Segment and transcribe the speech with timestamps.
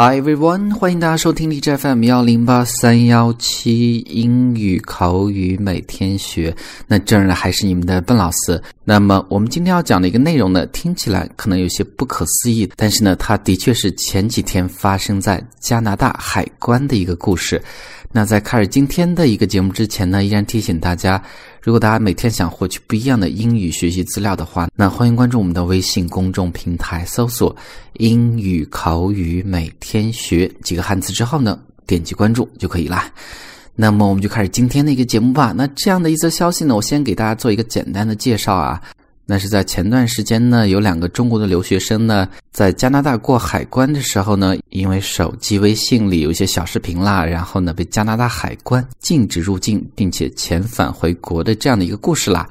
[0.00, 6.54] Hi everyone，欢迎大家收听荔枝 FM 幺零八三幺七英语口语每天学。
[6.86, 8.62] 那这儿呢还是你们的笨老师。
[8.88, 17.62] 那么我们今天要讲的一个内容呢，听起来可能有些不可思议，但是呢，它的确是前几天发生在加拿大海关的一个故事。
[18.12, 21.22] 那在开始今天的一个节目之前呢，依然提醒大家，
[21.62, 27.54] 如果大家每天想获取不一样的英语学习资料的话，那欢迎关注我们的微信公众平台，搜索
[28.00, 33.12] “英语口语每天学”几个汉字之后呢，点击关注就可以啦。
[33.80, 35.54] 那么我们就开始今天的一个节目吧。
[35.56, 38.82] 那这样的一则消息呢，我先给大家做一个简单的介绍啊。
[39.24, 52.48] 那是在前段时间呢，有两个中国的留学生呢，在加拿大过海关的时候呢，因为手机微信里有一些小视频啦，然后呢被加拿大海关禁止入境，并且遣返回国的这样的一个故事啦。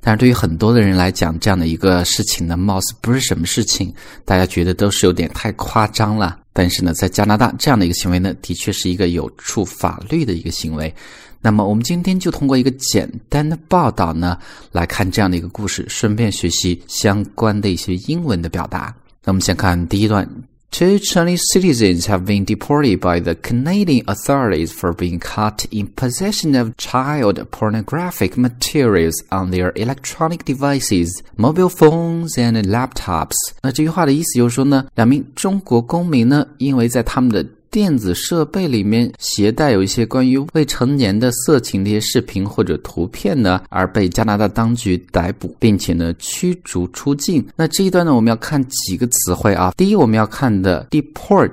[0.00, 3.92] 但是对于很多的人来讲，这样的一个事情呢，貌似不是什么事情，
[4.24, 6.38] 大家觉得都是有点太夸张了。
[6.52, 10.92] 但是呢，在加拿大这样的一个行为呢，的确是一个有触法律的一个行为。
[11.40, 14.36] 那么，我们今天就通过一个简单的报道呢，
[14.72, 18.94] 来看这样的一个故事，顺便学习相关的一些英文的表达。
[19.24, 20.28] 那我们先看第一段
[20.71, 26.53] ：Two Chinese citizens have been deported by the Canadian authorities for being caught in possession
[26.53, 33.35] of child pornographic materials on their electronic devices, mobile phones and laptops。
[33.61, 47.46] 那这句话的意思就是说呢，两名中国公民呢，因为在他们的 电子设备里面携带有一些关于未成年的色情的一些视频或者图片呢，而被加拿大当局逮捕，并且呢驱逐出境。
[47.54, 49.72] 那这一段呢，我们要看几个词汇啊。
[49.76, 51.50] 第一，我们要看的 deport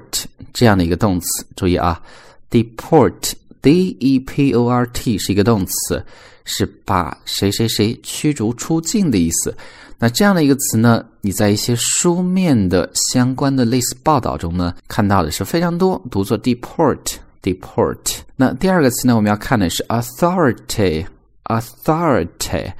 [0.53, 2.01] 这样的一个动词，注意啊
[2.49, 6.05] ，deport D E P O R T 是一个动词，
[6.45, 9.55] 是把谁谁谁驱逐出境的意思。
[9.99, 18.19] 那这样的一个词呢，你在一些书面的相关的类似报道中呢，看到的是非常多，读作 deport，deport。
[18.35, 22.71] 那第二个词呢，我们要看的是 authority，authority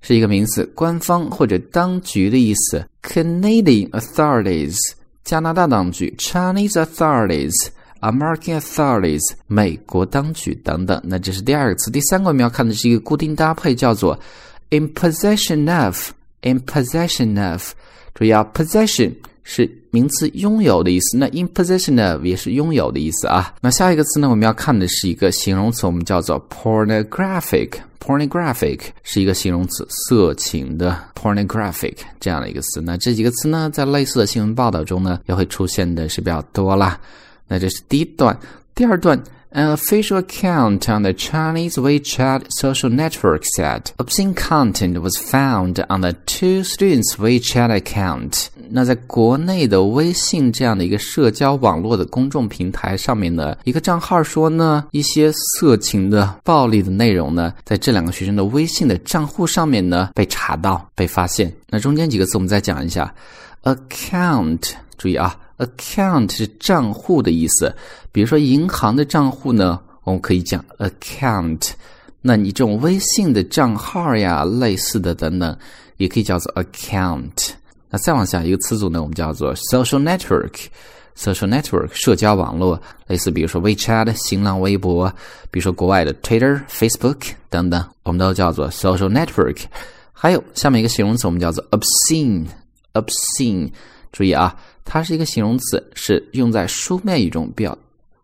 [0.00, 2.84] 是一个名词，官方或者当局的意思。
[3.02, 4.76] Canadian authorities，
[5.22, 7.68] 加拿大当局；Chinese authorities
[8.06, 11.00] american authorities 美国当局等等。
[11.04, 14.18] 那这是第二个词第三个我们要看的是一个固定搭配叫做
[14.70, 16.10] in possession of
[16.42, 17.72] in possession of
[18.14, 19.12] 注意啊 possession
[19.42, 21.16] 是名词拥有的意思。
[21.16, 23.54] 那 in possession of 也是拥有的意思啊。
[23.60, 32.80] 那下一个词呢我们要看的是一个形容词我们叫做 pornographic pornographic 是一个形容词色情的 pornographic 这样的一个词。
[32.80, 36.98] 那这几个词呢在类似的新闻报道中呢也会出现的是比较多啦。
[37.48, 38.38] 那这是第一段，
[38.74, 39.22] 第二段。
[39.52, 46.12] An official account on the Chinese WeChat social network said obscene content was found on the
[46.26, 48.48] two students' WeChat account。
[48.68, 61.50] 那在国内的微信这样的一个社交网络的公众平台上面呢，一个账号说呢，一些色情的、暴力的内容呢，在这两个学生的微信的账户上面呢被查到、被发现。
[61.70, 63.14] 那中间几个字我们再讲一下
[63.62, 65.34] ，account，注意啊。
[65.58, 67.74] Account 是账户的意思，
[68.12, 71.70] 比如说银行的账户呢，我们可以讲 account。
[72.20, 75.56] 那你这种微信的账号呀，类似的等等，
[75.96, 77.50] 也可以叫做 account。
[77.88, 80.66] 那再往下一个词组呢，我们叫做 social network。
[81.16, 85.10] social network 社交网络，类似比如说 WeChat 新浪微博，
[85.50, 89.60] 比如说国外的 Twitter、Facebook 等等，我们都叫做 social network。
[90.12, 92.44] 还有下面一个形容词，我们叫做 obscene。
[92.92, 93.70] obscene，
[94.16, 94.56] 注意啊。
[94.82, 97.76] 它是一个形容词，是用在书面语中比较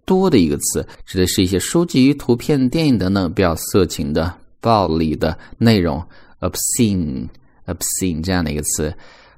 [0.07, 6.03] 多的一个词，指的是一些书籍、图片、电影等等比较色情的、暴力的内容。
[6.41, 8.93] obscene，obscene 这样的一个词。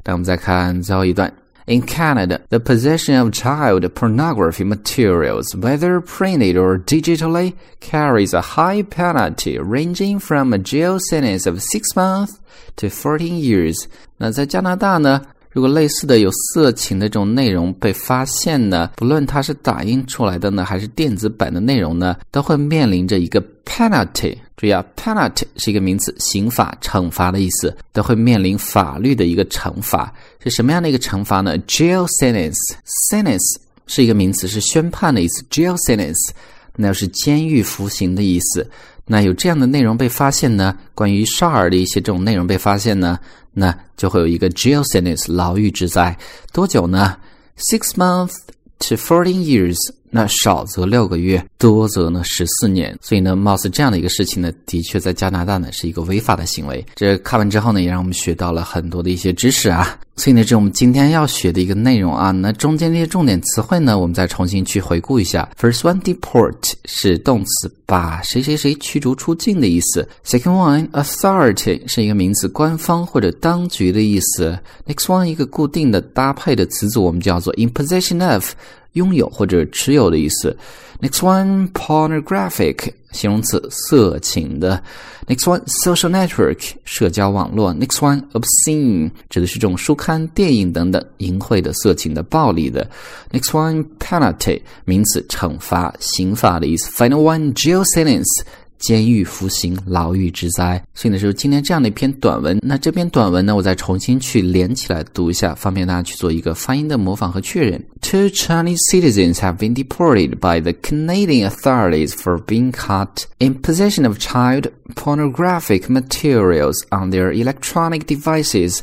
[0.04, 1.32] 那我们再看最后一段。
[1.66, 9.58] In Canada, the possession of child pornography materials, whether printed or digitally, carries a high penalty
[9.58, 12.34] ranging from a jail sentence of six months
[12.76, 13.86] to fourteen years.
[14.18, 15.22] 那在加拿大呢，
[15.54, 24.36] 如果类似的有色情的这种内容被发现呢，不论它是打印出来的呢，还是电子版的内容呢，都会面临着一个 penalty。
[24.56, 30.12] 注意啊，penalty 是一个名词，刑法、惩罚的意思，都会面临法律的一个惩罚。
[30.42, 33.56] 是什么样的一个惩罚呢？Jail sentence，sentence
[33.86, 35.40] 是一个名词，是宣判的意思。
[35.50, 36.30] Jail sentence
[36.74, 38.68] 那是监狱服刑的意思。
[39.06, 40.76] 那有这样的内容被发现呢？
[40.94, 43.18] 关于少儿的一些这种内容被发现呢？
[43.52, 46.16] 那就会有一个 jail sentence 牢狱之灾，
[46.52, 47.16] 多久呢
[47.58, 48.36] ？Six months
[48.80, 49.76] to fourteen years。
[50.16, 52.96] 那少则六个月，多则呢十四年。
[53.02, 56.86] 所以呢，貌似这样的一个事情呢，的确在加拿大呢是一个违法的行为。
[56.94, 59.98] 这看完之后呢，也让我们学到了很多的一些知识啊。
[60.16, 62.30] 所以呢，这是我们今天要学的一个内容啊。
[62.30, 65.48] 那中间这些重点词汇呢，我们再重新去回顾一下。
[65.60, 70.08] First one, deport 是动词，把谁谁谁驱逐出境的意思。
[70.24, 74.58] Second one, authority 是一个名词，官方或者当局的意思。
[74.86, 78.52] Next one，一个固定的搭配的词组，我们叫做 in possession of。
[78.94, 80.56] 拥有或者持有的意思。
[81.00, 84.82] Next one, pornographic，形容词，色情的。
[85.26, 87.72] Next one, social network，社交网络。
[87.74, 92.86] Next one, obscene，指的是这种书刊、电影等等淫秽的、色情的、暴力的。
[93.32, 96.90] Next one, penalty，名词，惩罚、刑罚的意思。
[96.90, 98.44] Final one, jail sentence。
[98.83, 100.81] 监狱服刑、牢狱之灾。
[100.93, 102.57] 所以呢，就是今天这样的一篇短文。
[102.61, 107.83] 那这篇短文呢，我再重新去连起来读一下，方便大家去做一个发音的模仿和确认。
[108.01, 114.17] Two Chinese citizens have been deported by the Canadian authorities for being caught in possession of
[114.17, 118.79] child pornographic materials on their electronic devices,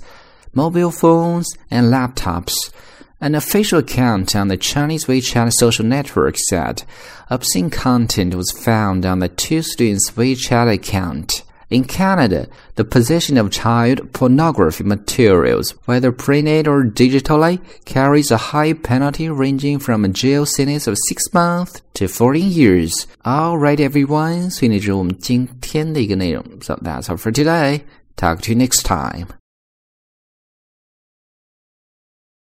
[0.52, 2.52] mobile phones, and laptops.
[3.23, 6.81] An official account on the Chinese WeChat social network said
[7.29, 11.43] obscene content was found on the two students' WeChat account.
[11.69, 18.73] In Canada, the possession of child pornography materials, whether printed or digitally, carries a high
[18.73, 23.05] penalty ranging from a jail sentence of six months to 14 years.
[23.23, 24.49] Alright, everyone.
[24.49, 24.67] So
[26.81, 27.83] that's all for today.
[28.17, 29.27] Talk to you next time.